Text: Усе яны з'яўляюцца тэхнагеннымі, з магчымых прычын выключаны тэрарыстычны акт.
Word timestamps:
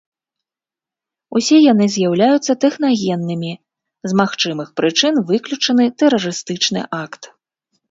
Усе 1.39 1.57
яны 1.71 1.85
з'яўляюцца 1.95 2.51
тэхнагеннымі, 2.65 3.53
з 4.09 4.19
магчымых 4.23 4.67
прычын 4.83 5.23
выключаны 5.31 5.83
тэрарыстычны 6.03 6.81
акт. 7.05 7.33